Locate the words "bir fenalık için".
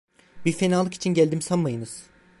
0.45-1.13